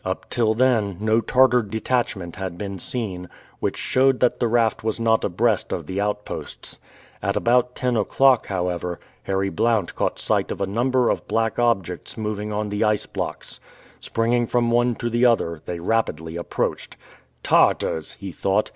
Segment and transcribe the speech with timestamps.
[0.03, 4.99] Up till then, no Tartar detachment had been seen, which showed that the raft was
[4.99, 6.79] not abreast of the outposts.
[7.21, 12.17] At about ten o'clock, however, Harry Blount caught sight of a number of black objects
[12.17, 13.59] moving on the ice blocks.
[13.99, 16.97] Springing from one to the other, they rapidly approached.
[17.43, 18.69] "Tartars!" he thought.